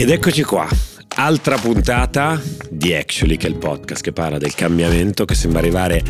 [0.00, 0.64] Ed eccoci qua,
[1.16, 2.40] altra puntata
[2.70, 6.04] di Actually, che è il podcast che parla del cambiamento che sembra arrivare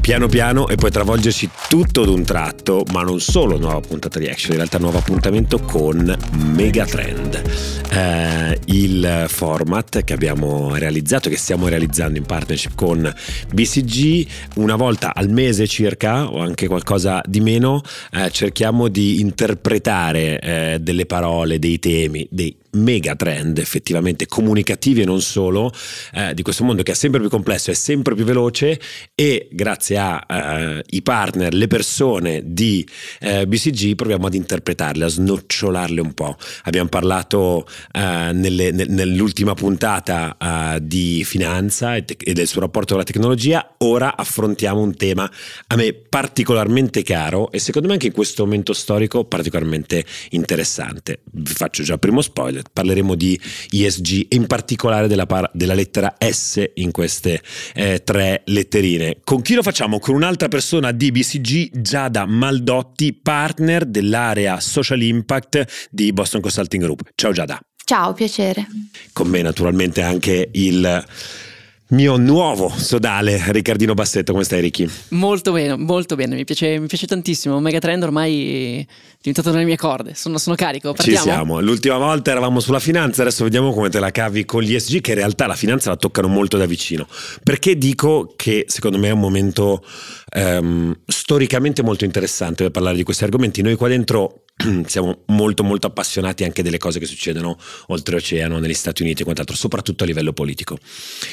[0.00, 4.54] piano piano e poi travolgerci tutto d'un tratto, ma non solo nuova puntata di Actually,
[4.54, 6.12] in realtà nuovo appuntamento con
[6.52, 7.42] Megatrend,
[7.92, 13.14] eh, il format che abbiamo realizzato, che stiamo realizzando in partnership con
[13.54, 14.26] BCG,
[14.56, 20.78] una volta al mese circa o anche qualcosa di meno, eh, cerchiamo di interpretare eh,
[20.80, 25.72] delle parole, dei temi, dei mega trend effettivamente comunicativi e non solo
[26.12, 28.78] eh, di questo mondo che è sempre più complesso, è sempre più veloce
[29.14, 32.86] e grazie ai eh, partner, le persone di
[33.20, 36.36] eh, BCG proviamo ad interpretarle, a snocciolarle un po'.
[36.64, 42.60] Abbiamo parlato eh, nelle, ne, nell'ultima puntata eh, di finanza e, te- e del suo
[42.60, 45.30] rapporto con la tecnologia, ora affrontiamo un tema
[45.68, 51.20] a me particolarmente caro e secondo me anche in questo momento storico particolarmente interessante.
[51.30, 53.38] Vi faccio già primo spoiler parleremo di
[53.70, 57.42] ESG e in particolare della, par- della lettera S in queste
[57.74, 59.18] eh, tre letterine.
[59.24, 59.98] Con chi lo facciamo?
[59.98, 67.02] Con un'altra persona di BCG, Giada Maldotti, partner dell'area Social Impact di Boston Consulting Group.
[67.14, 67.60] Ciao Giada.
[67.84, 68.66] Ciao, piacere.
[69.12, 71.04] Con me naturalmente anche il
[71.90, 74.86] mio nuovo sodale Riccardino Bassetto, come stai Ricky?
[75.10, 78.86] Molto bene, molto bene, mi piace, mi piace tantissimo, Megatrend ormai
[79.28, 81.18] diventato nelle mie corde, sono, sono carico, partiamo?
[81.18, 84.74] Ci siamo, l'ultima volta eravamo sulla finanza, adesso vediamo come te la cavi con gli
[84.74, 87.06] ESG che in realtà la finanza la toccano molto da vicino,
[87.42, 89.84] perché dico che secondo me è un momento
[90.34, 94.42] um, storicamente molto interessante per parlare di questi argomenti, noi qua dentro
[94.86, 97.56] siamo molto molto appassionati anche delle cose che succedono
[97.86, 100.78] oltreoceano negli Stati Uniti e quant'altro, soprattutto a livello politico.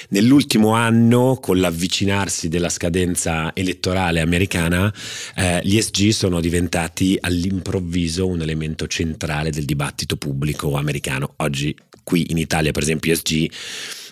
[0.10, 4.94] Nell'ultimo anno, con l'avvicinarsi della scadenza elettorale americana,
[5.36, 7.85] eh, gli SG sono diventati all'improvviso
[8.28, 11.34] un elemento centrale del dibattito pubblico americano.
[11.38, 13.52] Oggi qui in Italia, per esempio, ESG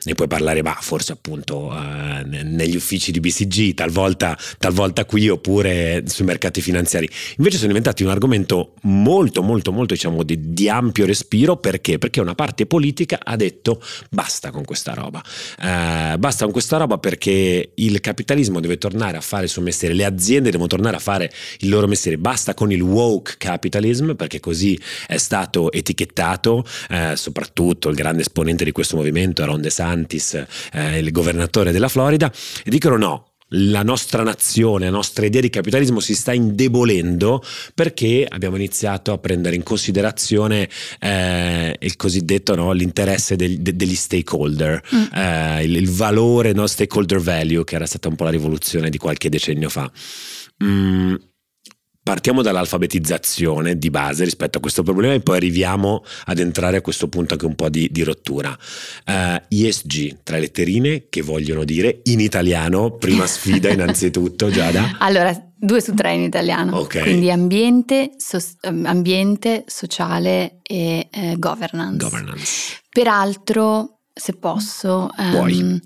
[0.06, 6.04] ne puoi parlare, ma forse appunto uh, negli uffici di BCG, talvolta, talvolta qui oppure
[6.08, 7.10] sui mercati finanziari.
[7.38, 11.98] Invece sono diventati un argomento molto, molto, molto diciamo di, di ampio respiro perché?
[11.98, 15.22] Perché una parte politica ha detto basta con questa roba.
[15.60, 19.94] Uh, basta con questa roba perché il capitalismo deve tornare a fare il suo mestiere,
[19.94, 22.18] le aziende devono tornare a fare il loro mestiere.
[22.18, 28.64] Basta con il woke capitalism perché così è stato etichettato, uh, soprattutto il grande esponente
[28.66, 32.32] di questo movimento, Ron DeSantis DeSantis, eh, il governatore della Florida,
[32.64, 37.44] e dicono no, la nostra nazione, la nostra idea di capitalismo si sta indebolendo
[37.76, 40.68] perché abbiamo iniziato a prendere in considerazione
[41.00, 45.04] eh, il cosiddetto no, l'interesse del, de, degli stakeholder, mm.
[45.14, 48.98] eh, il, il, valore, no, stakeholder value, che era stata un po' la rivoluzione di
[48.98, 49.92] qualche decennio fa.
[50.64, 51.16] Mm,
[52.04, 57.08] Partiamo dall'alfabetizzazione di base rispetto a questo problema e poi arriviamo ad entrare a questo
[57.08, 58.50] punto anche un po' di, di rottura.
[59.06, 64.98] Uh, eh, ESG, tre letterine che vogliono dire in italiano, prima sfida innanzitutto, Giada.
[65.00, 66.80] Allora, due su tre in italiano.
[66.80, 67.04] Okay.
[67.04, 68.38] Quindi ambiente, so,
[68.84, 72.04] ambiente sociale e eh, governance.
[72.04, 72.80] governance.
[72.90, 75.80] Peraltro se posso, um,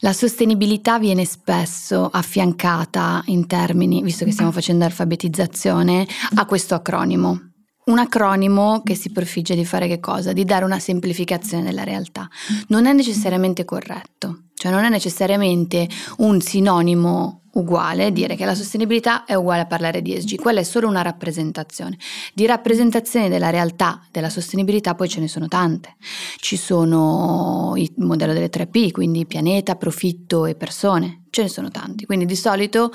[0.00, 7.48] la sostenibilità viene spesso affiancata in termini, visto che stiamo facendo alfabetizzazione, a questo acronimo.
[7.86, 10.32] Un acronimo che si prefigge di fare che cosa?
[10.32, 12.28] Di dare una semplificazione della realtà.
[12.68, 15.88] Non è necessariamente corretto, cioè non è necessariamente
[16.18, 20.62] un sinonimo uguale, dire che la sostenibilità è uguale a parlare di ESG, quella è
[20.62, 21.98] solo una rappresentazione.
[22.32, 25.96] Di rappresentazioni della realtà della sostenibilità poi ce ne sono tante.
[26.36, 32.06] Ci sono il modello delle 3P, quindi pianeta, profitto e persone, ce ne sono tanti.
[32.06, 32.90] Quindi di solito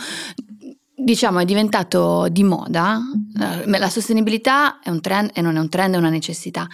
[0.98, 3.00] diciamo è diventato di moda,
[3.66, 6.68] la sostenibilità è un trend e non è un trend, è una necessità.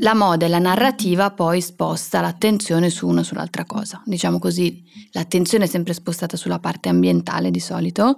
[0.00, 4.02] La moda e la narrativa poi sposta l'attenzione su una o sull'altra cosa.
[4.04, 8.16] Diciamo così, l'attenzione è sempre spostata sulla parte ambientale di solito.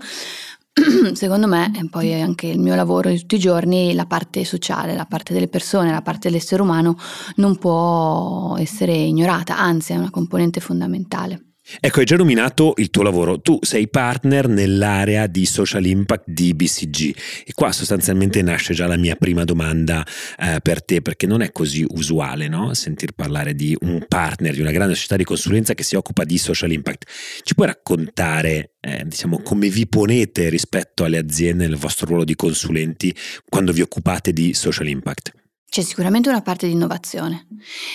[1.13, 4.45] Secondo me, e poi è anche il mio lavoro di tutti i giorni, la parte
[4.45, 6.97] sociale, la parte delle persone, la parte dell'essere umano
[7.37, 11.50] non può essere ignorata, anzi è una componente fondamentale.
[11.79, 13.41] Ecco, hai già nominato il tuo lavoro.
[13.41, 18.97] Tu sei partner nell'area di social impact di BCG e qua sostanzialmente nasce già la
[18.97, 20.05] mia prima domanda
[20.39, 22.75] eh, per te, perché non è così usuale no?
[22.75, 26.39] sentir parlare di un partner di una grande società di consulenza che si occupa di
[26.39, 27.09] social impact.
[27.43, 32.35] Ci puoi raccontare eh, diciamo, come vi ponete rispetto alle aziende nel vostro ruolo di
[32.35, 33.15] consulenti
[33.49, 35.33] quando vi occupate di social impact?
[35.71, 37.47] C'è sicuramente una parte di innovazione,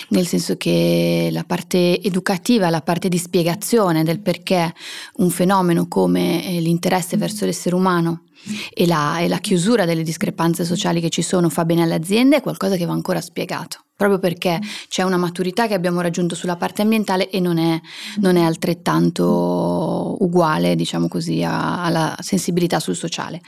[0.08, 4.72] nel senso che la parte educativa, la parte di spiegazione del perché
[5.16, 8.28] un fenomeno come eh, l'interesse verso l'essere umano
[8.72, 12.36] e la, e la chiusura delle discrepanze sociali che ci sono fa bene alle aziende
[12.36, 14.58] è qualcosa che va ancora spiegato proprio perché
[14.88, 17.80] c'è una maturità che abbiamo raggiunto sulla parte ambientale e non è,
[18.20, 23.40] non è altrettanto uguale, diciamo così, a, alla sensibilità sul sociale.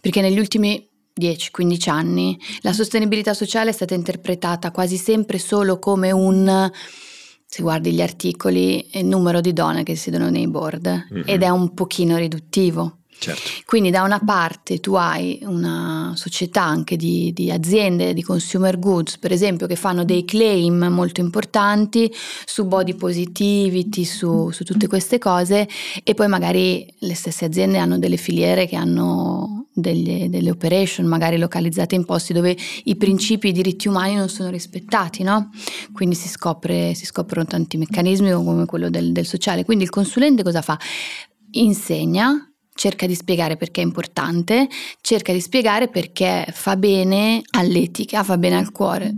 [0.00, 0.88] Perché negli ultimi
[1.20, 6.70] 10-15 anni la sostenibilità sociale è stata interpretata quasi sempre solo come un
[7.52, 11.24] se guardi gli articoli, il numero di donne che siedono nei board mm-hmm.
[11.26, 13.00] ed è un pochino riduttivo.
[13.22, 13.40] Certo.
[13.66, 19.18] Quindi da una parte tu hai una società anche di, di, aziende di consumer goods,
[19.18, 22.12] per esempio, che fanno dei claim molto importanti
[22.44, 25.68] su body positivity, su, su tutte queste cose
[26.02, 31.38] e poi magari le stesse aziende hanno delle filiere che hanno delle, delle operation magari
[31.38, 35.50] localizzate in posti dove i principi e i diritti umani non sono rispettati, no?
[35.92, 39.64] Quindi si, scopre, si scoprono tanti meccanismi come quello del, del sociale.
[39.64, 40.76] Quindi il consulente cosa fa?
[41.52, 44.68] Insegna cerca di spiegare perché è importante,
[45.00, 49.14] cerca di spiegare perché fa bene all'etica, fa bene al cuore.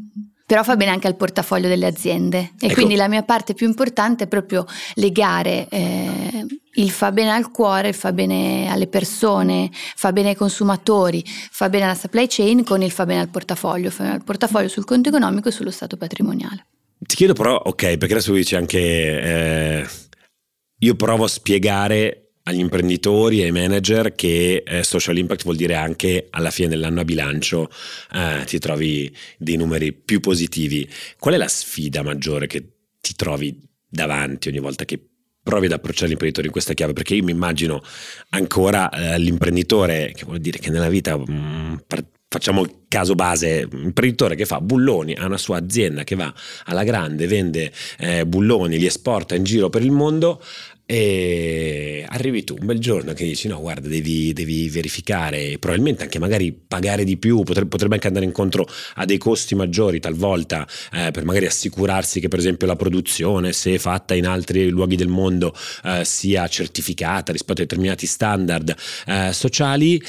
[0.46, 2.74] Però fa bene anche al portafoglio delle aziende e ecco.
[2.74, 4.66] quindi la mia parte più importante è proprio
[4.96, 10.34] legare eh, il fa bene al cuore, il fa bene alle persone, fa bene ai
[10.34, 14.24] consumatori, fa bene alla supply chain con il fa bene al portafoglio, fa bene al
[14.24, 16.66] portafoglio sul conto economico e sullo stato patrimoniale.
[16.98, 19.86] Ti chiedo però, ok, perché adesso dici anche, eh,
[20.78, 26.26] io provo a spiegare agli imprenditori ai manager che eh, social impact vuol dire anche
[26.30, 27.70] alla fine dell'anno a bilancio
[28.12, 30.88] eh, ti trovi dei numeri più positivi.
[31.18, 32.68] Qual è la sfida maggiore che
[33.00, 33.58] ti trovi
[33.88, 35.00] davanti ogni volta che
[35.42, 36.92] provi ad approcciare l'imprenditore in questa chiave?
[36.92, 37.82] Perché io mi immagino
[38.30, 41.74] ancora eh, l'imprenditore, che vuol dire che nella vita mh, mm,
[42.34, 46.82] facciamo il caso base, imprenditore che fa bulloni, ha una sua azienda che va alla
[46.82, 50.42] grande, vende eh, bulloni, li esporta in giro per il mondo,
[50.86, 55.58] e arrivi tu un bel giorno che dici no guarda devi, devi verificare.
[55.58, 58.66] Probabilmente anche magari pagare di più potrebbe, potrebbe anche andare incontro
[58.96, 63.78] a dei costi maggiori talvolta eh, per magari assicurarsi che per esempio la produzione se
[63.78, 65.54] fatta in altri luoghi del mondo
[65.84, 68.74] eh, sia certificata rispetto a determinati standard
[69.06, 70.02] eh, sociali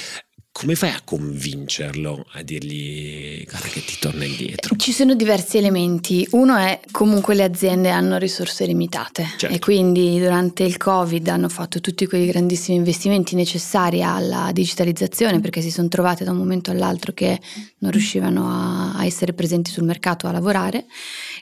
[0.58, 4.74] come fai a convincerlo a dirgli guarda che ti torna indietro?
[4.78, 6.26] Ci sono diversi elementi.
[6.32, 9.54] Uno è comunque le aziende hanno risorse limitate certo.
[9.54, 15.60] e quindi durante il Covid hanno fatto tutti quei grandissimi investimenti necessari alla digitalizzazione perché
[15.60, 17.38] si sono trovate da un momento all'altro che
[17.80, 20.86] non riuscivano a, a essere presenti sul mercato a lavorare.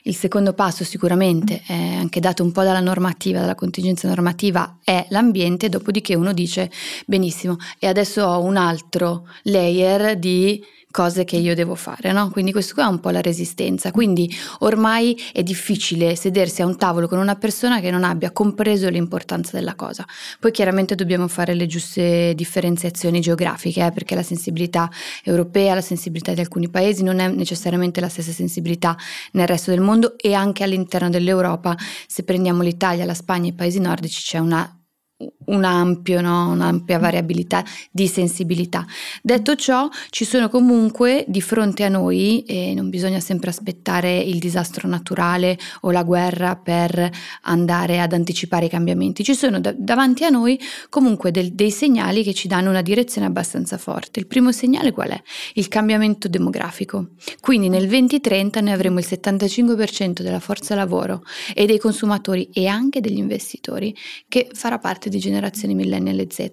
[0.06, 5.06] Il secondo passo sicuramente è anche dato un po' dalla normativa, dalla contingenza normativa, è
[5.08, 6.70] l'ambiente, dopodiché uno dice
[7.06, 10.62] benissimo e adesso ho un altro layer di
[10.94, 12.30] cose che io devo fare, no?
[12.30, 13.90] Quindi questo qua è un po' la resistenza.
[13.90, 18.88] Quindi ormai è difficile sedersi a un tavolo con una persona che non abbia compreso
[18.88, 20.06] l'importanza della cosa.
[20.38, 24.88] Poi chiaramente dobbiamo fare le giuste differenziazioni geografiche, eh, perché la sensibilità
[25.24, 28.96] europea, la sensibilità di alcuni paesi non è necessariamente la stessa sensibilità
[29.32, 31.76] nel resto del mondo e anche all'interno dell'Europa,
[32.06, 34.78] se prendiamo l'Italia, la Spagna e i paesi nordici c'è una
[35.46, 36.50] un ampio, no?
[36.50, 38.86] un'ampia variabilità di sensibilità.
[39.22, 44.38] Detto ciò, ci sono comunque di fronte a noi, e non bisogna sempre aspettare il
[44.38, 47.10] disastro naturale o la guerra per
[47.42, 52.22] andare ad anticipare i cambiamenti, ci sono da- davanti a noi comunque del- dei segnali
[52.22, 54.20] che ci danno una direzione abbastanza forte.
[54.20, 55.22] Il primo segnale qual è?
[55.54, 57.10] Il cambiamento demografico.
[57.40, 61.22] Quindi nel 2030 noi avremo il 75% della forza lavoro
[61.54, 63.94] e dei consumatori e anche degli investitori
[64.28, 66.50] che farà parte generazioni millennial Z.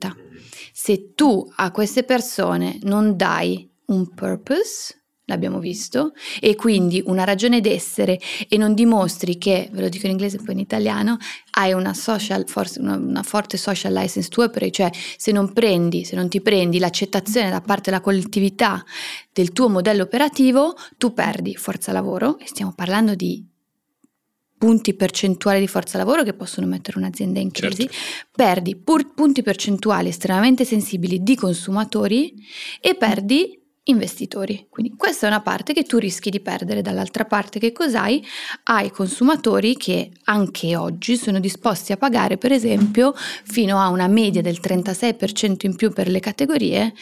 [0.73, 7.61] Se tu a queste persone non dai un purpose, l'abbiamo visto, e quindi una ragione
[7.61, 11.17] d'essere e non dimostri che, ve lo dico in inglese e poi in italiano,
[11.51, 16.15] hai una, social, forse una, una, forte social license to cioè se non prendi, se
[16.15, 18.83] non ti prendi l'accettazione da parte della collettività
[19.31, 23.50] del tuo modello operativo, tu perdi forza lavoro, e stiamo parlando di
[24.61, 28.29] punti percentuali di forza lavoro che possono mettere un'azienda in crisi, certo.
[28.35, 32.35] perdi pur punti percentuali estremamente sensibili di consumatori
[32.79, 34.67] e perdi investitori.
[34.69, 36.83] Quindi questa è una parte che tu rischi di perdere.
[36.83, 38.23] Dall'altra parte che cos'hai?
[38.65, 44.43] Hai consumatori che anche oggi sono disposti a pagare per esempio fino a una media
[44.43, 46.93] del 36% in più per le categorie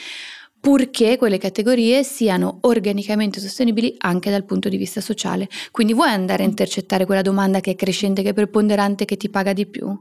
[0.60, 5.48] purché quelle categorie siano organicamente sostenibili anche dal punto di vista sociale.
[5.72, 9.30] Quindi vuoi andare a intercettare quella domanda che è crescente, che è preponderante, che ti
[9.30, 9.98] paga di più?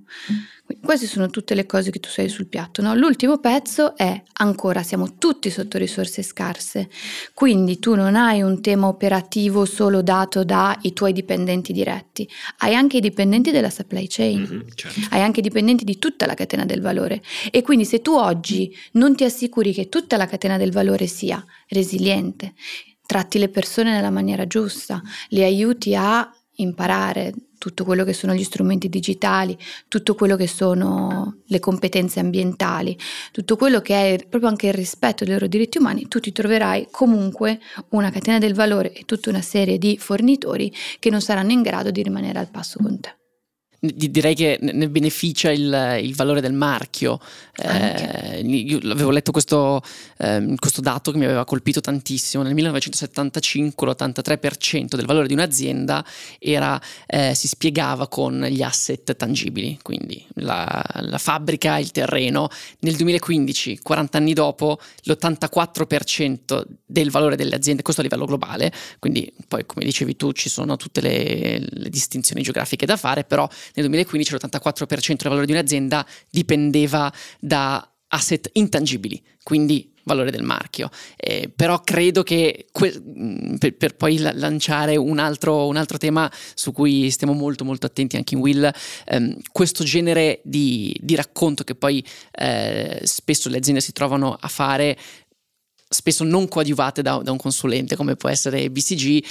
[0.82, 2.82] Queste sono tutte le cose che tu sai sul piatto.
[2.82, 2.94] No?
[2.94, 6.88] L'ultimo pezzo è ancora, siamo tutti sotto risorse scarse,
[7.32, 12.98] quindi tu non hai un tema operativo solo dato dai tuoi dipendenti diretti, hai anche
[12.98, 15.00] i dipendenti della supply chain, mm-hmm, certo.
[15.10, 18.74] hai anche i dipendenti di tutta la catena del valore e quindi se tu oggi
[18.92, 22.54] non ti assicuri che tutta la catena del valore sia resiliente,
[23.06, 28.44] tratti le persone nella maniera giusta, le aiuti a imparare tutto quello che sono gli
[28.44, 29.56] strumenti digitali,
[29.88, 32.96] tutto quello che sono le competenze ambientali,
[33.32, 36.88] tutto quello che è proprio anche il rispetto dei loro diritti umani, tu ti troverai
[36.90, 37.60] comunque
[37.90, 41.90] una catena del valore e tutta una serie di fornitori che non saranno in grado
[41.90, 43.17] di rimanere al passo con te
[43.80, 47.20] direi che ne beneficia il, il valore del marchio.
[47.54, 49.82] Eh, io avevo letto questo,
[50.18, 52.42] eh, questo, dato che mi aveva colpito tantissimo.
[52.42, 56.04] Nel 1975 l'83% del valore di un'azienda
[56.38, 62.48] era, eh, si spiegava con gli asset tangibili, quindi la, la, fabbrica, il terreno.
[62.80, 69.32] Nel 2015, 40 anni dopo, l'84% del valore delle aziende, questo a livello globale, quindi
[69.46, 73.86] poi come dicevi tu ci sono tutte le, le distinzioni geografiche da fare, però nel
[73.86, 80.90] 2015 l'84% del valore di un'azienda dipendeva da asset intangibili, quindi valore del marchio.
[81.16, 85.98] Eh, però credo che que- mm, per, per, poi la- lanciare un altro, un altro,
[85.98, 88.68] tema su cui stiamo molto molto attenti anche in Will,
[89.04, 94.48] ehm, questo genere di, di, racconto che poi eh, spesso le aziende si trovano a
[94.48, 94.96] fare,
[95.88, 99.24] spesso non coadiuvate da, da un consulente come può essere BCG,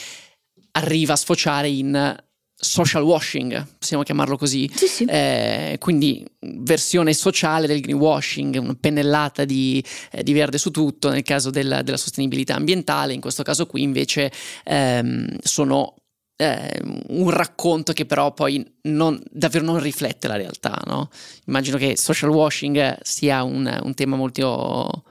[0.72, 2.16] arriva a sfociare in
[2.60, 4.70] social washing, possiamo chiamarlo così.
[4.74, 5.06] Sì, sì.
[5.06, 11.22] Eh, quindi versione sociale del greenwashing, una pennellata di, eh, di verde su tutto nel
[11.22, 14.32] caso del, della sostenibilità ambientale, in questo caso qui invece
[14.64, 15.94] ehm, sono
[16.38, 20.82] eh, un racconto che però poi non, davvero non riflette la realtà.
[20.86, 21.10] No?
[21.46, 25.04] Immagino che social washing sia un, un tema molto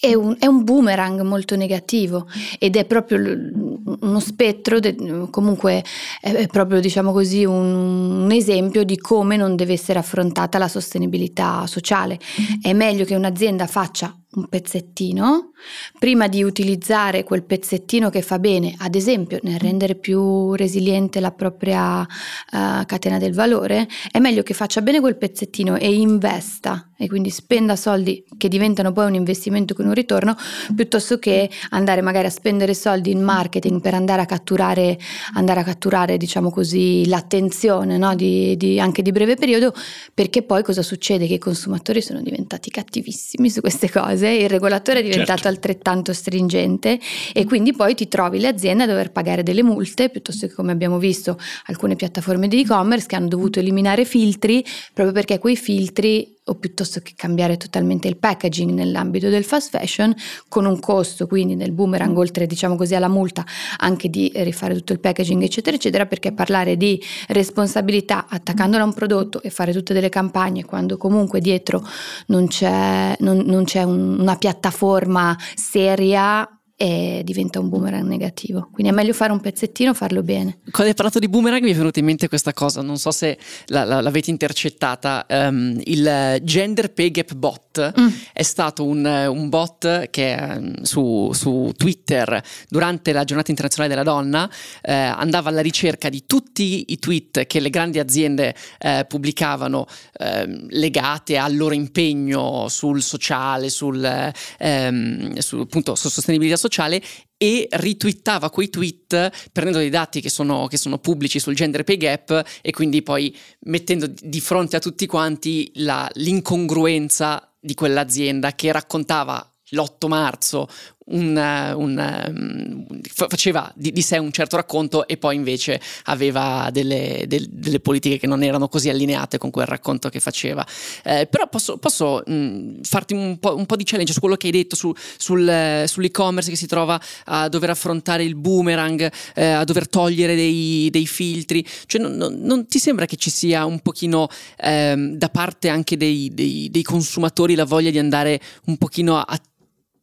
[0.00, 2.26] è un, è un, boomerang molto negativo
[2.58, 4.96] ed è proprio uno spettro, de,
[5.30, 5.84] comunque
[6.20, 11.66] è proprio diciamo così un, un, esempio di come non deve essere affrontata la sostenibilità
[11.66, 12.18] sociale.
[12.60, 15.50] È meglio che un'azienda faccia un pezzettino,
[15.98, 21.32] prima di utilizzare quel pezzettino che fa bene, ad esempio nel rendere più resiliente la
[21.32, 27.08] propria uh, catena del valore, è meglio che faccia bene quel pezzettino e investa e
[27.08, 30.36] quindi spenda soldi che diventano poi un investimento con un ritorno,
[30.76, 34.96] piuttosto che andare magari a spendere soldi in marketing per andare a catturare,
[35.34, 38.14] andare a catturare diciamo così, l'attenzione no?
[38.14, 39.74] di, di, anche di breve periodo,
[40.14, 41.26] perché poi cosa succede?
[41.26, 45.48] Che i consumatori sono diventati cattivissimi su queste cose cose, il regolatore è diventato certo.
[45.48, 46.98] altrettanto stringente
[47.32, 50.72] e quindi poi ti trovi le aziende a dover pagare delle multe, piuttosto che come
[50.72, 56.38] abbiamo visto alcune piattaforme di e-commerce che hanno dovuto eliminare filtri proprio perché quei filtri
[56.44, 60.14] o piuttosto che cambiare totalmente il packaging nell'ambito del fast fashion
[60.48, 63.44] con un costo quindi nel boomerang oltre diciamo così alla multa
[63.78, 68.94] anche di rifare tutto il packaging eccetera eccetera perché parlare di responsabilità attaccandola a un
[68.94, 71.86] prodotto e fare tutte delle campagne quando comunque dietro
[72.26, 76.48] non c'è, non, non c'è un, una piattaforma seria
[76.82, 78.70] e diventa un boomerang negativo.
[78.72, 80.60] Quindi è meglio fare un pezzettino, farlo bene.
[80.70, 83.36] Quando hai parlato di boomerang mi è venuta in mente questa cosa, non so se
[83.66, 85.26] la, la, l'avete intercettata.
[85.28, 88.08] Um, il Gender Pay Gap Bot mm.
[88.32, 94.10] è stato un, un bot che um, su, su, Twitter durante la giornata internazionale della
[94.10, 99.84] donna eh, andava alla ricerca di tutti i tweet che le grandi aziende eh, pubblicavano
[100.16, 107.02] eh, legate al loro impegno sul sociale, sul, ehm, su, appunto, su sostenibilità sociale sociale
[107.36, 111.96] e ritwittava quei tweet prendendo dei dati che sono, che sono, pubblici sul gender pay
[111.96, 118.70] gap e quindi poi mettendo di fronte a tutti quanti la, l'incongruenza di quell'azienda che
[118.72, 120.68] raccontava l'8 marzo
[121.06, 121.36] un,
[121.76, 127.46] un, um, faceva di, di, sé un certo racconto e poi invece aveva delle, del,
[127.50, 130.66] delle, politiche che non erano così allineate con quel racconto che faceva.
[131.04, 134.36] Eh, però posso, posso mh, mm, farti un po', un po', di challenge su quello
[134.36, 139.44] che hai detto su, sul, sull'e-commerce che si trova a dover affrontare il boomerang, eh,
[139.44, 141.66] a dover togliere dei, dei filtri.
[141.86, 145.96] Cioè, non, non, non, ti sembra che ci sia un pochino ehm, da parte anche
[145.96, 149.40] dei, dei, dei consumatori la voglia di andare un pochino a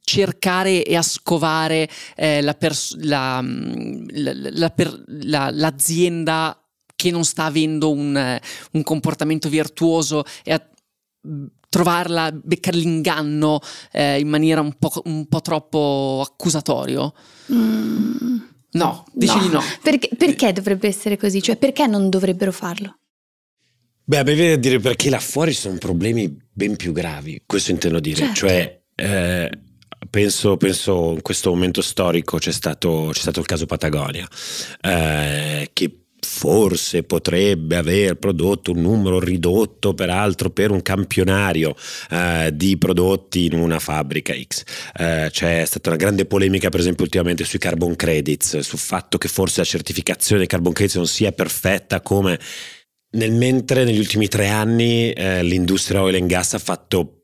[0.07, 4.07] cercare e a scovare eh, la pers- la, mm,
[4.53, 6.57] la, per- l'azienda
[6.95, 8.39] che non sta avendo un,
[8.71, 10.65] un comportamento virtuoso e a
[11.27, 13.59] mm, trovarla, beccare l'inganno
[13.91, 17.13] eh, in maniera un po', un po troppo accusatorio?
[17.51, 18.37] Mm,
[18.71, 19.41] no, dici no.
[19.41, 19.61] di no.
[19.83, 21.41] Perché, perché dovrebbe essere così?
[21.41, 22.99] Cioè perché non dovrebbero farlo?
[24.05, 27.99] Beh, mi viene a dire perché là fuori sono problemi ben più gravi, questo intendo
[27.99, 28.19] dire.
[28.19, 28.33] Certo.
[28.35, 29.49] Cioè, eh,
[30.09, 34.27] penso, penso in questo momento storico c'è stato, c'è stato il caso Patagonia,
[34.81, 41.75] eh, che forse potrebbe aver prodotto un numero ridotto peraltro per un campionario
[42.11, 44.63] eh, di prodotti in una fabbrica X.
[44.97, 49.27] Eh, c'è stata una grande polemica per esempio ultimamente sui carbon credits, sul fatto che
[49.27, 52.39] forse la certificazione dei carbon credits non sia perfetta come
[53.09, 57.16] nel mentre negli ultimi tre anni eh, l'industria oil and gas ha fatto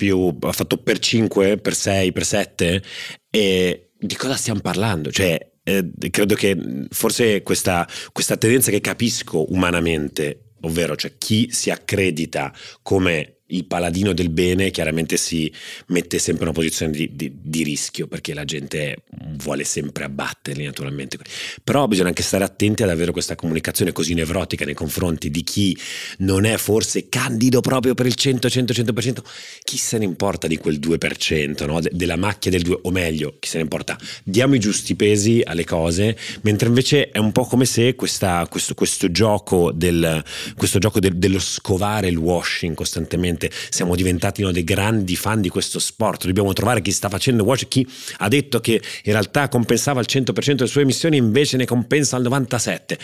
[0.00, 2.82] più, ha fatto per 5, per 6, per 7
[3.28, 5.10] e di cosa stiamo parlando?
[5.10, 6.56] Cioè, eh, credo che
[6.88, 14.12] forse questa, questa tendenza che capisco umanamente, ovvero cioè chi si accredita come il paladino
[14.12, 15.52] del bene chiaramente si
[15.86, 19.02] mette sempre in una posizione di, di, di, rischio perché la gente
[19.36, 21.18] vuole sempre abbatterli naturalmente.
[21.62, 25.76] Però bisogna anche stare attenti ad avere questa comunicazione così nevrotica nei confronti di chi
[26.18, 29.18] non è forse candido proprio per il 100 100 100%
[29.62, 31.80] chi se ne importa di quel 2% no?
[31.80, 33.98] De- della macchia del 2 o meglio chi se ne importa?
[34.24, 38.74] Diamo i giusti pesi alle cose mentre invece è un po' come se questa, questo,
[38.74, 40.22] questo, gioco, del,
[40.56, 45.40] questo gioco del, dello scovare il washing costantemente veramente siamo diventati uno dei grandi fan
[45.40, 46.26] di questo sport.
[46.26, 47.86] Dobbiamo trovare chi sta facendo watch, chi
[48.18, 52.24] ha detto che in realtà compensava il 100% delle sue emissioni, invece ne compensa il
[52.24, 52.84] 97%.
[52.88, 52.96] Ne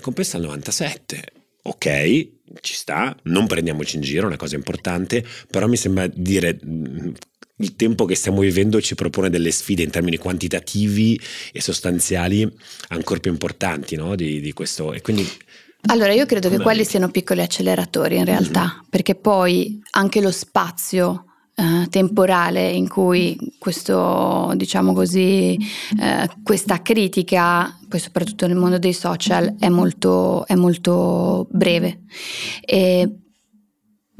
[0.00, 1.18] compensa il 97%.
[1.62, 2.28] Ok,
[2.62, 7.10] ci sta, non prendiamoci in giro, è una cosa importante, però mi sembra dire mm,
[7.56, 11.20] il tempo che stiamo vivendo ci propone delle sfide in termini quantitativi
[11.52, 12.50] e sostanziali
[12.88, 14.16] ancora più importanti no?
[14.16, 14.94] di, di, questo.
[14.94, 15.28] E quindi
[15.86, 18.88] allora, io credo che quelli siano piccoli acceleratori in realtà, mm-hmm.
[18.90, 25.58] perché poi anche lo spazio eh, temporale in cui questo, diciamo così,
[26.00, 32.02] eh, questa critica, poi soprattutto nel mondo dei social, è molto, è molto breve.
[32.64, 33.14] E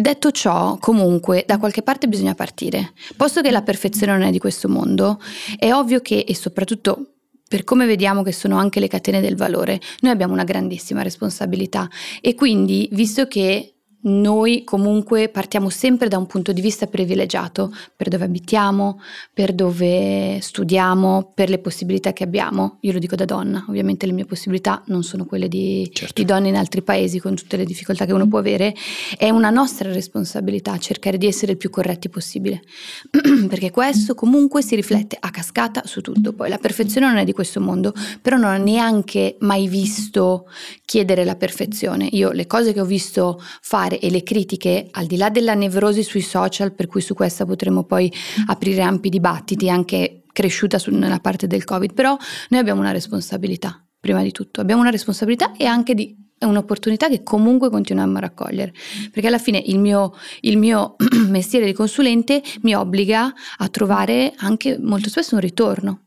[0.00, 2.94] Detto ciò, comunque, da qualche parte bisogna partire.
[3.18, 5.20] Posto che la perfezione non è di questo mondo,
[5.58, 7.16] è ovvio che, e soprattutto
[7.50, 11.90] per come vediamo che sono anche le catene del valore, noi abbiamo una grandissima responsabilità.
[12.20, 18.08] E quindi, visto che noi comunque partiamo sempre da un punto di vista privilegiato per
[18.08, 19.00] dove abitiamo,
[19.32, 22.78] per dove studiamo, per le possibilità che abbiamo.
[22.80, 26.14] Io lo dico da donna, ovviamente le mie possibilità non sono quelle di, certo.
[26.20, 28.74] di donne in altri paesi con tutte le difficoltà che uno può avere.
[29.16, 32.62] È una nostra responsabilità cercare di essere il più corretti possibile,
[33.48, 36.32] perché questo comunque si riflette a cascata su tutto.
[36.32, 40.48] Poi la perfezione non è di questo mondo, però non ho neanche mai visto
[40.84, 42.08] chiedere la perfezione.
[42.12, 45.54] Io le cose che ho visto fare fare e le critiche, al di là della
[45.54, 48.12] nevrosi sui social, per cui su questa potremo poi
[48.46, 52.16] aprire ampi dibattiti, anche cresciuta su, nella parte del Covid, però
[52.50, 57.10] noi abbiamo una responsabilità, prima di tutto, abbiamo una responsabilità e anche di è un'opportunità
[57.10, 58.72] che comunque continuiamo a raccogliere,
[59.12, 60.96] perché alla fine il mio, il mio,
[61.28, 66.04] mestiere di consulente mi obbliga a trovare anche molto spesso un ritorno.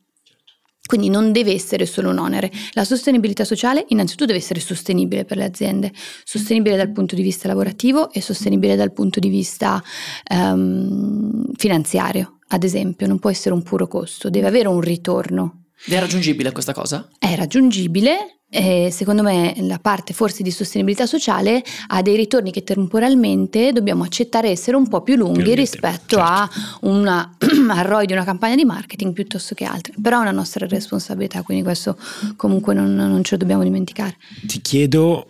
[0.93, 2.51] Quindi non deve essere solo un onere.
[2.73, 5.91] La sostenibilità sociale innanzitutto deve essere sostenibile per le aziende,
[6.23, 9.81] sostenibile dal punto di vista lavorativo e sostenibile dal punto di vista
[10.29, 15.62] um, finanziario, ad esempio, non può essere un puro costo, deve avere un ritorno.
[15.85, 17.09] È raggiungibile questa cosa?
[17.19, 22.63] È raggiungibile, e secondo me la parte forse di sostenibilità sociale ha dei ritorni che
[22.63, 26.21] temporalmente dobbiamo accettare essere un po' più lunghi più rispetto certo.
[26.21, 26.49] a
[26.81, 27.35] una,
[27.69, 31.41] al ROI di una campagna di marketing piuttosto che altre, però è una nostra responsabilità,
[31.41, 31.97] quindi questo
[32.35, 34.17] comunque non, non ce lo dobbiamo dimenticare.
[34.45, 35.25] Ti chiedo,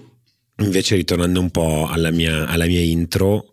[0.57, 3.47] invece ritornando un po' alla mia, alla mia intro,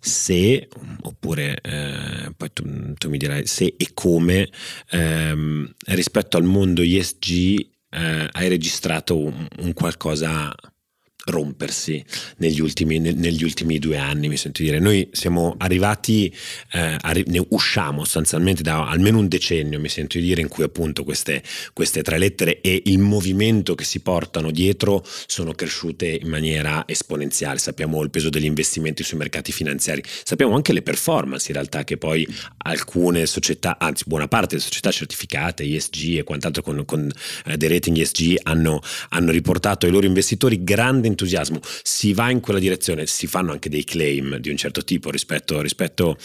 [0.00, 0.68] se,
[1.02, 4.48] oppure eh, poi tu, tu, mi dirai se e come
[4.90, 10.54] ehm, rispetto al mondo ESG eh, hai registrato un, un qualcosa
[11.28, 12.04] rompersi
[12.38, 14.78] negli ultimi, negli ultimi, due anni, mi sento dire.
[14.78, 16.34] Noi siamo arrivati,
[16.72, 21.04] eh, arri- ne usciamo sostanzialmente da almeno un decennio, mi sento dire, in cui appunto
[21.04, 26.84] queste, queste tre lettere e il movimento che si portano dietro sono cresciute in maniera
[26.86, 27.58] esponenziale.
[27.58, 31.96] Sappiamo il peso degli investimenti sui mercati finanziari, sappiamo anche le performance in realtà che
[31.96, 32.26] poi
[32.58, 37.10] alcune società, anzi buona parte delle società certificate, ESG e quant'altro con, con
[37.46, 42.40] eh, dei rating ESG hanno, hanno riportato ai loro investitori grande entusiasmo, si va in
[42.40, 46.16] quella direzione, si fanno anche dei claim di un certo tipo rispetto, rispetto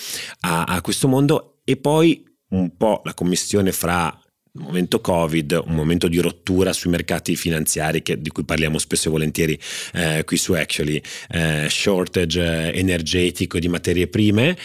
[0.42, 1.62] a, a questo mondo.
[1.64, 4.16] E poi un po' la commissione fra
[4.56, 9.08] un momento Covid, un momento di rottura sui mercati finanziari che, di cui parliamo spesso
[9.08, 9.60] e volentieri
[9.94, 14.56] eh, qui su Actually, eh, shortage energetico di materie prime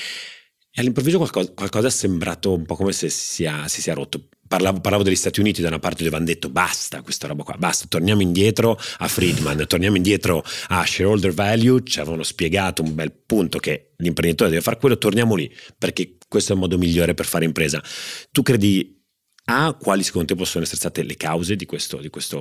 [0.78, 4.28] e all'improvviso qualcosa, qualcosa, è sembrato un po' come se si sia, si sia rotto.
[4.46, 7.56] Parlavo, parlavo, degli Stati Uniti da una parte dove hanno detto basta questa roba qua,
[7.58, 13.12] basta, torniamo indietro a Friedman, torniamo indietro a shareholder value, ci avevano spiegato un bel
[13.12, 17.26] punto che l'imprenditore deve fare quello, torniamo lì, perché questo è il modo migliore per
[17.26, 17.82] fare impresa.
[18.30, 19.02] Tu credi
[19.46, 22.36] a quali secondo te possono essere state le cause di questo, di questo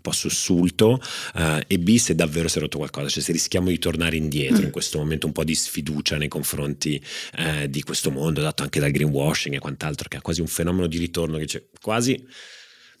[0.00, 1.00] un po' sussulto
[1.34, 4.62] uh, e B se davvero si è rotto qualcosa, cioè se rischiamo di tornare indietro
[4.62, 4.64] mm.
[4.64, 7.00] in questo momento un po' di sfiducia nei confronti
[7.38, 10.86] uh, di questo mondo dato anche dal greenwashing e quant'altro che è quasi un fenomeno
[10.86, 12.26] di ritorno che c'è quasi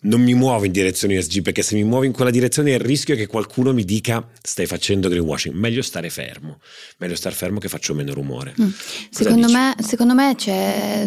[0.02, 3.14] non mi muovo in direzione ESG perché se mi muovo in quella direzione il rischio
[3.14, 6.58] è che qualcuno mi dica stai facendo greenwashing, meglio stare fermo,
[6.98, 8.54] meglio stare fermo che faccio meno rumore.
[8.58, 8.68] Mm.
[9.10, 11.06] Secondo, me, secondo me c'è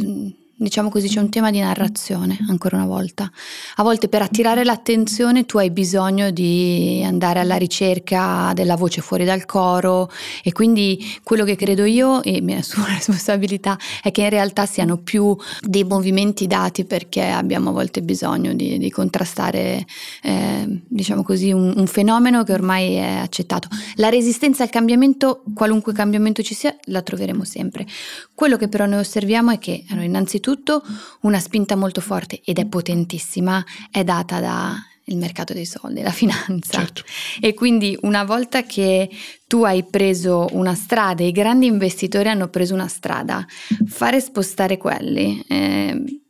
[0.64, 3.30] diciamo così, c'è un tema di narrazione, ancora una volta.
[3.76, 9.26] A volte per attirare l'attenzione tu hai bisogno di andare alla ricerca della voce fuori
[9.26, 10.10] dal coro
[10.42, 14.66] e quindi quello che credo io, e mi assumo la responsabilità, è che in realtà
[14.66, 19.86] siano più dei movimenti dati perché abbiamo a volte bisogno di, di contrastare,
[20.22, 23.68] eh, diciamo così, un, un fenomeno che ormai è accettato.
[23.96, 27.86] La resistenza al cambiamento, qualunque cambiamento ci sia, la troveremo sempre.
[28.34, 30.84] Quello che però noi osserviamo è che allora, innanzitutto innanzitutto
[31.22, 36.80] una spinta molto forte ed è potentissima, è data dal mercato dei soldi, la finanza.
[36.80, 37.04] Certo.
[37.42, 39.10] E quindi una volta che
[39.48, 43.46] tu hai preso una strada, i grandi investitori hanno preso una strada,
[43.88, 45.44] fare spostare quelli.
[45.48, 46.22] Eh,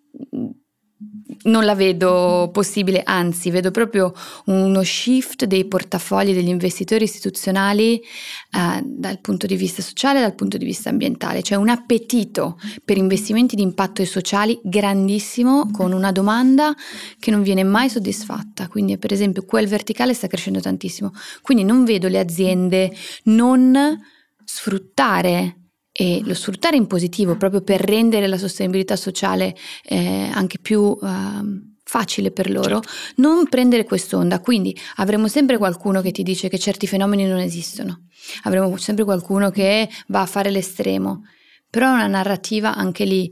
[1.44, 4.14] non la vedo possibile, anzi vedo proprio
[4.46, 10.36] uno shift dei portafogli degli investitori istituzionali eh, dal punto di vista sociale e dal
[10.36, 15.92] punto di vista ambientale, cioè un appetito per investimenti di impatto e sociali grandissimo con
[15.92, 16.74] una domanda
[17.20, 21.84] che non viene mai soddisfatta, quindi per esempio quel verticale sta crescendo tantissimo, quindi non
[21.84, 22.92] vedo le aziende
[23.24, 24.00] non
[24.46, 25.63] sfruttare
[25.96, 31.72] e lo sfruttare in positivo proprio per rendere la sostenibilità sociale eh, anche più uh,
[31.84, 33.22] facile per loro, certo.
[33.22, 34.40] non prendere quest'onda.
[34.40, 38.08] Quindi avremo sempre qualcuno che ti dice che certi fenomeni non esistono,
[38.44, 41.26] avremo sempre qualcuno che va a fare l'estremo,
[41.70, 43.30] però è una narrativa anche lì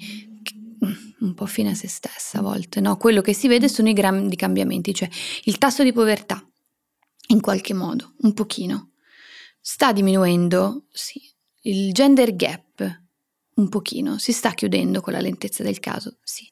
[0.86, 2.95] mm, un po' fine a se stessa a volte, no?
[2.97, 5.10] Quello che si vede sono i grandi cambiamenti, cioè
[5.45, 6.47] il tasso di povertà,
[7.30, 8.89] in qualche modo, un pochino.
[9.60, 11.30] Sta diminuendo, sì,
[11.62, 13.00] il gender gap
[13.54, 16.50] un pochino si sta chiudendo con la lentezza del caso, sì.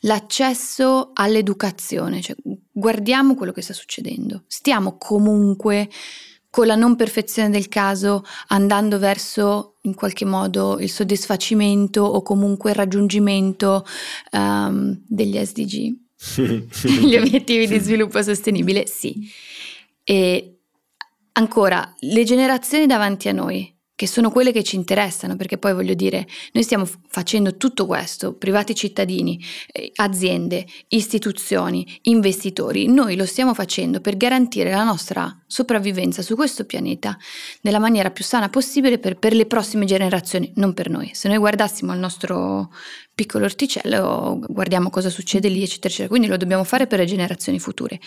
[0.00, 2.36] L'accesso all'educazione, cioè
[2.70, 4.44] guardiamo quello che sta succedendo.
[4.46, 5.88] Stiamo comunque
[6.50, 12.70] con la non perfezione del caso andando verso in qualche modo il soddisfacimento o comunque
[12.70, 13.86] il raggiungimento
[14.32, 15.96] um, degli SDG,
[17.00, 19.30] gli obiettivi di sviluppo sostenibile, sì.
[20.04, 20.58] E
[21.32, 23.71] ancora, le generazioni davanti a noi
[24.02, 28.34] che sono quelle che ci interessano, perché poi voglio dire, noi stiamo facendo tutto questo,
[28.34, 36.20] privati cittadini, eh, aziende, istituzioni, investitori, noi lo stiamo facendo per garantire la nostra sopravvivenza
[36.20, 37.16] su questo pianeta
[37.60, 41.10] nella maniera più sana possibile per, per le prossime generazioni, non per noi.
[41.12, 42.70] Se noi guardassimo il nostro
[43.14, 46.08] piccolo orticello, guardiamo cosa succede lì, eccetera, eccetera.
[46.08, 48.00] Quindi lo dobbiamo fare per le generazioni future,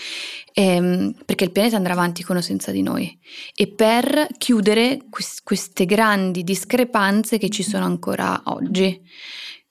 [0.54, 3.18] ehm, perché il pianeta andrà avanti con o senza di noi
[3.54, 9.02] e per chiudere quest- queste grandi discrepanze che ci sono ancora oggi.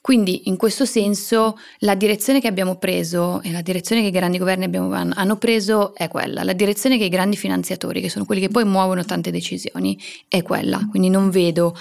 [0.05, 4.37] Quindi in questo senso la direzione che abbiamo preso e la direzione che i grandi
[4.37, 8.43] governi abbiamo, hanno preso è quella, la direzione che i grandi finanziatori, che sono quelli
[8.43, 9.99] che poi muovono tante decisioni,
[10.29, 10.87] è quella.
[10.91, 11.75] Quindi non vedo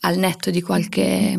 [0.00, 1.38] al netto di qualche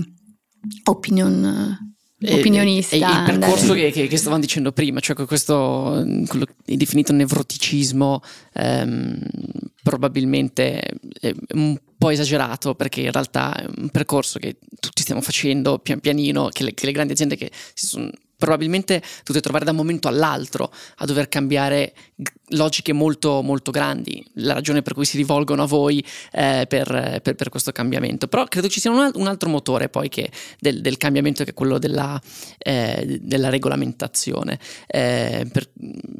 [0.83, 2.95] opinion opinionista.
[2.95, 8.21] E, e il percorso che, che, che, stavamo dicendo prima, cioè questo quello definito nevroticismo,
[8.53, 9.19] ehm,
[9.81, 10.81] probabilmente
[11.19, 15.99] è un po' esagerato perché in realtà è un percorso che tutti stiamo facendo pian
[15.99, 19.77] pianino, che le, che le grandi aziende che si sono probabilmente dovete trovare da un
[19.77, 21.93] momento all'altro a dover cambiare
[22.51, 27.35] logiche molto, molto grandi, la ragione per cui si rivolgono a voi eh, per, per,
[27.35, 28.27] per, questo cambiamento.
[28.27, 31.77] Però credo ci sia un, altro motore poi che del, del, cambiamento che è quello
[31.77, 32.21] della,
[32.59, 35.69] eh, della regolamentazione, eh, per,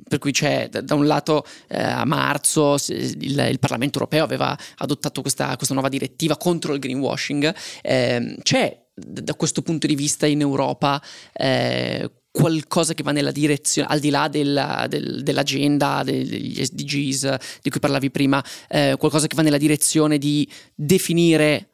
[0.08, 5.22] per, cui c'è da un lato eh, a marzo il, il, Parlamento europeo aveva adottato
[5.22, 7.54] questa, questa, nuova direttiva contro il greenwashing,
[7.84, 11.02] ehm, c'è da questo punto di vista in Europa
[11.34, 17.70] eh, qualcosa che va nella direzione, al di là della, del, dell'agenda, degli SDGs di
[17.70, 21.70] cui parlavi prima, eh, qualcosa che va nella direzione di definire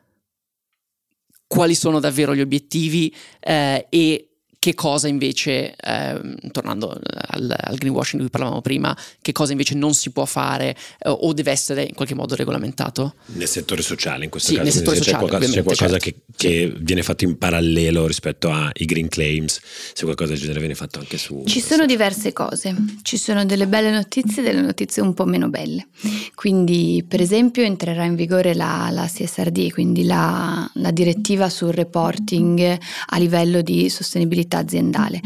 [1.47, 4.32] quali sono davvero gli obiettivi eh, e
[4.63, 6.21] che cosa invece, eh,
[6.53, 10.69] tornando al, al, greenwashing di cui parlavamo prima, che cosa invece non si può fare
[10.99, 13.15] eh, o deve essere in qualche modo regolamentato?
[13.33, 16.21] Nel settore sociale in questo sì, caso, nel settore sociale, c'è qualcosa, c'è qualcosa certo.
[16.37, 19.59] che, che viene fatto in parallelo rispetto ai green claims,
[19.91, 21.43] se qualcosa del genere viene fatto anche su...
[21.45, 25.49] Ci sono diverse cose, ci sono delle belle notizie e delle notizie un po' meno
[25.49, 25.87] belle.
[26.35, 32.77] Quindi per esempio entrerà in vigore la, la CSRD, quindi la, la direttiva sul reporting
[33.07, 35.19] a livello di sostenibilità aziendale.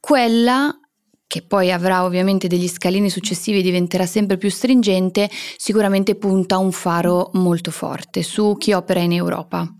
[0.00, 0.74] Quella
[1.28, 6.72] che poi avrà ovviamente degli scalini successivi e diventerà sempre più stringente, sicuramente punta un
[6.72, 9.70] faro molto forte su chi opera in Europa.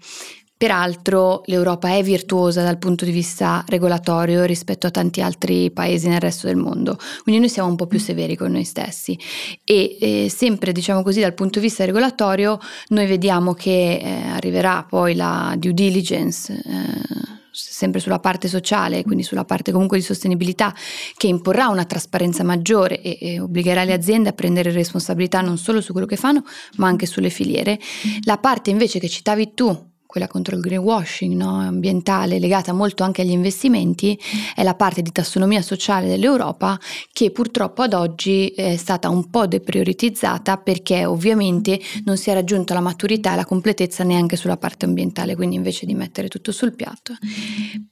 [0.58, 6.20] Peraltro l'Europa è virtuosa dal punto di vista regolatorio rispetto a tanti altri paesi nel
[6.20, 9.16] resto del mondo, quindi noi siamo un po' più severi con noi stessi
[9.64, 14.84] e eh, sempre diciamo così dal punto di vista regolatorio noi vediamo che eh, arriverà
[14.86, 16.52] poi la due diligence.
[16.52, 20.74] Eh, sempre sulla parte sociale, quindi sulla parte comunque di sostenibilità,
[21.16, 25.80] che imporrà una trasparenza maggiore e, e, obbligherà le aziende a prendere responsabilità non solo
[25.80, 26.44] su quello che fanno,
[26.76, 27.78] ma anche sulle filiere.
[28.22, 31.60] La parte invece che citavi tu, quella contro il greenwashing no?
[31.60, 34.18] ambientale, legata molto anche agli investimenti,
[34.54, 36.80] è la parte di tassonomia sociale dell'Europa
[37.12, 42.72] che purtroppo ad oggi è stata un po' deprioritizzata perché ovviamente non si è raggiunta
[42.72, 46.74] la maturità e la completezza neanche sulla parte ambientale, quindi invece di mettere tutto sul
[46.74, 47.12] piatto.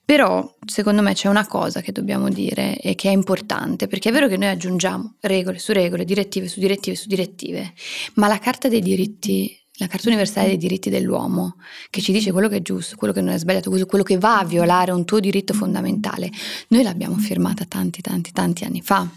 [0.03, 4.13] Però secondo me c'è una cosa che dobbiamo dire e che è importante, perché è
[4.13, 7.75] vero che noi aggiungiamo regole su regole, direttive su direttive su direttive,
[8.15, 11.57] ma la Carta dei diritti la Carta Universale dei diritti dell'uomo,
[11.91, 14.39] che ci dice quello che è giusto, quello che non è sbagliato, quello che va
[14.39, 16.31] a violare un tuo diritto fondamentale,
[16.69, 19.09] noi l'abbiamo firmata tanti, tanti, tanti anni fa.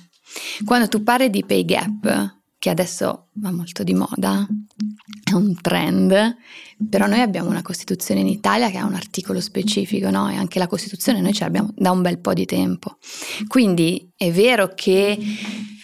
[0.65, 4.45] Quando tu parli di pay gap, che adesso va molto di moda,
[5.23, 6.35] è un trend,
[6.89, 10.29] però noi abbiamo una Costituzione in Italia che ha un articolo specifico, no?
[10.29, 12.97] E anche la Costituzione noi ce l'abbiamo da un bel po' di tempo.
[13.47, 15.17] Quindi è vero che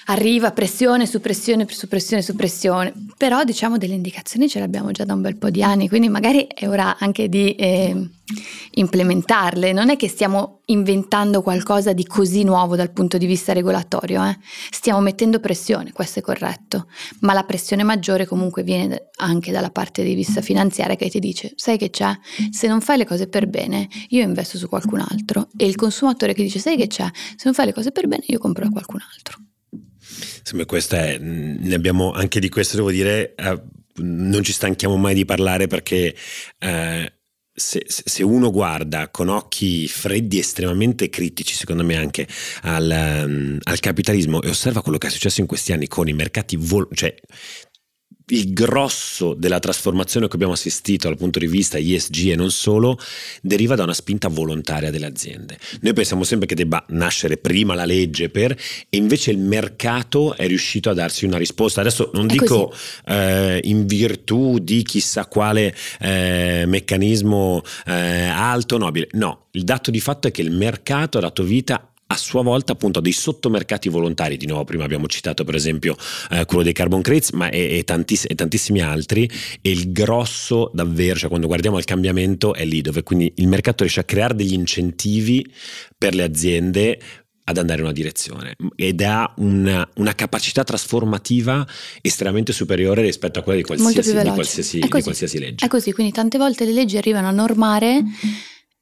[0.05, 4.91] arriva pressione su pressione su pressione su pressione, però diciamo delle indicazioni ce le abbiamo
[4.91, 8.09] già da un bel po' di anni, quindi magari è ora anche di eh,
[8.71, 14.23] implementarle, non è che stiamo inventando qualcosa di così nuovo dal punto di vista regolatorio,
[14.25, 14.37] eh?
[14.69, 16.87] stiamo mettendo pressione, questo è corretto,
[17.21, 21.53] ma la pressione maggiore comunque viene anche dalla parte di vista finanziaria che ti dice,
[21.55, 22.11] sai che c'è,
[22.49, 25.49] se non fai le cose per bene io investo su qualcun altro.
[25.55, 28.23] E il consumatore che dice, sai che c'è, se non fai le cose per bene
[28.27, 29.44] io compro da qualcun altro.
[30.39, 33.61] Insomma, questa è, ne abbiamo anche di questo, devo dire, eh,
[33.97, 36.15] non ci stanchiamo mai di parlare perché
[36.59, 37.13] eh,
[37.57, 42.27] se, se, uno guarda con occhi freddi, estremamente critici, secondo me anche
[42.63, 46.13] al, um, al capitalismo e osserva quello che è successo in questi anni con i
[46.13, 47.15] mercati, vol- cioè
[48.27, 52.97] il grosso della trasformazione che abbiamo assistito dal punto di vista ISG e non solo
[53.41, 55.57] deriva da una spinta volontaria delle aziende.
[55.81, 60.47] Noi pensiamo sempre che debba nascere prima la legge per e invece il mercato è
[60.47, 61.81] riuscito a darsi una risposta.
[61.81, 62.73] Adesso non è dico
[63.05, 69.99] eh, in virtù di chissà quale eh, meccanismo eh, alto nobile, no, il dato di
[69.99, 74.37] fatto è che il mercato ha dato vita a sua volta appunto dei sottomercati volontari,
[74.37, 75.95] di nuovo prima abbiamo citato per esempio
[76.29, 79.29] eh, quello dei carbon credits, ma e, e, tantiss- e, tantissimi altri.
[79.61, 83.83] E il grosso davvero, cioè quando guardiamo il cambiamento è lì dove quindi il mercato
[83.83, 85.45] riesce a creare degli incentivi
[85.97, 86.99] per le aziende
[87.47, 88.55] ad andare in una direzione.
[88.75, 91.65] Ed ha una, una, capacità trasformativa
[92.01, 95.65] estremamente superiore rispetto a quella di qualsiasi, di qualsiasi, di qualsiasi legge.
[95.65, 98.03] È così, quindi tante volte le leggi arrivano a normare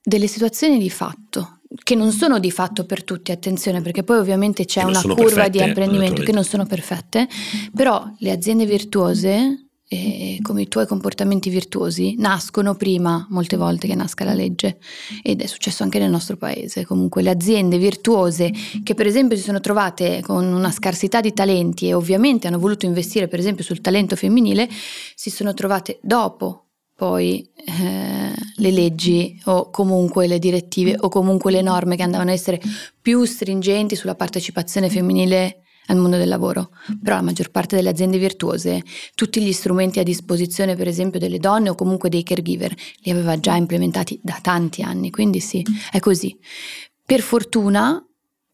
[0.01, 4.65] delle situazioni di fatto che non sono di fatto per tutti, attenzione, perché poi ovviamente
[4.65, 7.27] c'è una curva perfette, di apprendimento che non sono perfette,
[7.73, 13.95] però le aziende virtuose, eh, come i tuoi comportamenti virtuosi, nascono prima molte volte che
[13.95, 14.77] nasca la legge
[15.23, 16.85] ed è successo anche nel nostro paese.
[16.85, 18.51] Comunque le aziende virtuose
[18.83, 22.85] che per esempio si sono trovate con una scarsità di talenti e ovviamente hanno voluto
[22.85, 24.69] investire per esempio sul talento femminile,
[25.15, 26.62] si sono trovate dopo
[26.95, 32.33] poi eh, le leggi o comunque le direttive o comunque le norme che andavano a
[32.33, 32.61] essere
[33.01, 36.69] più stringenti sulla partecipazione femminile al mondo del lavoro,
[37.01, 38.83] però la maggior parte delle aziende virtuose,
[39.15, 43.37] tutti gli strumenti a disposizione per esempio delle donne o comunque dei caregiver, li aveva
[43.39, 46.37] già implementati da tanti anni, quindi sì, è così.
[47.05, 48.01] Per fortuna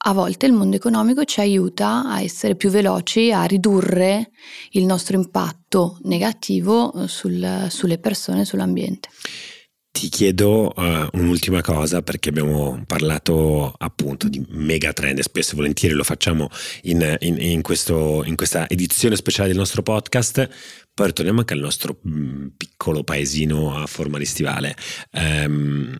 [0.01, 4.31] a volte il mondo economico ci aiuta a essere più veloci, a ridurre
[4.71, 9.09] il nostro impatto negativo eh, sul, sulle persone sull'ambiente.
[9.91, 15.95] Ti chiedo uh, un'ultima cosa perché abbiamo parlato appunto di megatrend e spesso e volentieri
[15.95, 16.47] lo facciamo
[16.83, 20.47] in, in, in, questo, in, questa edizione speciale del nostro podcast.
[20.93, 24.75] Poi ritorniamo anche al nostro mm, piccolo paesino a forma di stivale.
[25.11, 25.99] Um,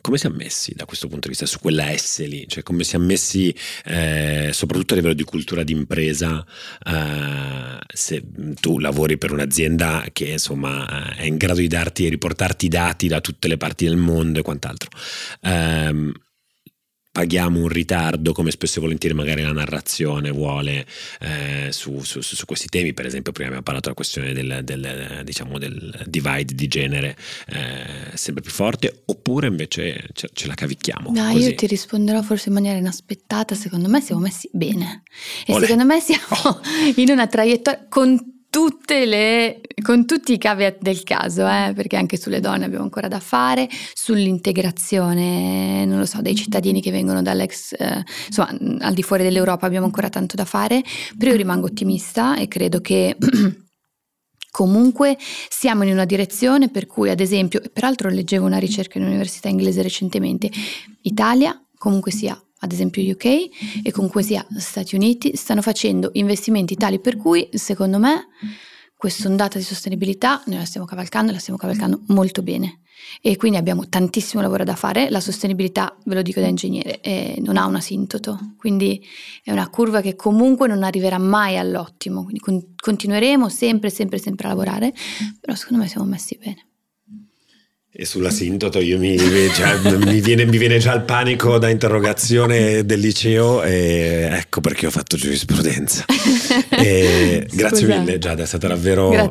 [0.00, 3.06] come siamo messi da questo punto di vista, su quella S lì, cioè come siamo
[3.06, 6.44] messi eh, soprattutto a livello di cultura d'impresa,
[6.86, 8.22] eh, se
[8.60, 13.20] tu lavori per un'azienda che insomma è in grado di darti e riportarti dati da
[13.20, 14.90] tutte le parti del mondo e quant'altro.
[15.42, 16.12] Eh,
[17.12, 20.86] paghiamo un ritardo, come spesso e volentieri magari la narrazione vuole
[21.20, 22.94] eh, su, su, su, questi temi.
[22.94, 27.16] Per esempio, prima abbiamo parlato della questione del, del, diciamo del divide di genere
[27.48, 31.10] eh, sempre più forte, oppure invece ce, ce la cavicchiamo.
[31.12, 31.48] No, così.
[31.48, 33.54] io ti risponderò forse in maniera inaspettata.
[33.54, 35.02] Secondo me siamo messi bene.
[35.46, 35.66] E Olè.
[35.66, 36.60] secondo me siamo oh.
[36.94, 42.16] in una traiettoria con tutte le, con tutti i caveat del caso, eh, perché anche
[42.16, 47.72] sulle donne abbiamo ancora da fare, sull'integrazione, non lo so, dei cittadini che vengono dall'ex,
[47.78, 50.82] eh, insomma, al di fuori dell'Europa abbiamo ancora tanto da fare,
[51.16, 53.16] però io rimango ottimista e credo che
[54.50, 55.16] comunque
[55.48, 59.80] siamo in una direzione per cui, ad esempio, peraltro leggevo una ricerca in università inglese
[59.80, 60.50] recentemente,
[61.02, 63.24] Italia comunque sia ad esempio UK
[63.82, 68.28] e comunque sia Stati Uniti, stanno facendo investimenti tali per cui, secondo me,
[68.96, 72.80] questa ondata di sostenibilità noi la stiamo cavalcando e la stiamo cavalcando molto bene.
[73.22, 75.08] E quindi abbiamo tantissimo lavoro da fare.
[75.08, 79.02] La sostenibilità, ve lo dico da ingegnere, eh, non ha un asintoto, quindi
[79.42, 82.24] è una curva che comunque non arriverà mai all'ottimo.
[82.24, 84.92] Quindi con- continueremo sempre, sempre, sempre a lavorare,
[85.40, 86.69] però secondo me siamo messi bene.
[87.92, 93.00] E sull'asintoto io mi, cioè, mi, viene, mi, viene, già il panico da interrogazione del
[93.00, 96.04] liceo e ecco perché ho fatto giurisprudenza.
[97.50, 99.28] grazie mille Giada, è stato davvero uh,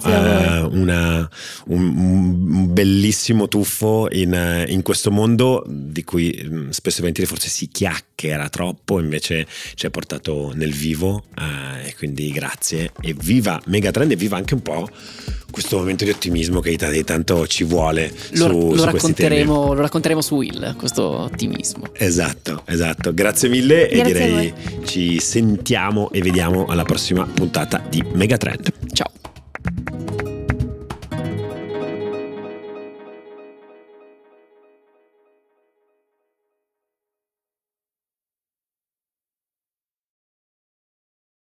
[0.73, 1.29] una,
[1.67, 7.47] un, un, bellissimo tuffo in, in, questo mondo di cui mm, spesso e volentieri forse
[7.47, 12.91] si chiacchiera troppo, invece ci ha portato nel vivo uh, e quindi grazie.
[12.99, 14.89] E viva Megatrend e viva anche un po'
[15.51, 20.21] questo momento di ottimismo che tanto ci vuole lo, su, lo su racconteremo, Lo racconteremo
[20.21, 21.85] su Will, questo ottimismo.
[21.93, 23.13] Esatto, esatto.
[23.13, 24.53] Grazie mille Grazie e direi
[24.85, 28.71] ci sentiamo e vediamo alla prossima puntata di Megatrend.
[28.93, 30.28] Ciao.